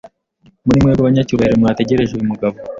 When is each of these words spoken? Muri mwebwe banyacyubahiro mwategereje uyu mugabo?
Muri 0.65 0.81
mwebwe 0.83 1.01
banyacyubahiro 1.07 1.55
mwategereje 1.61 2.11
uyu 2.13 2.29
mugabo? 2.31 2.55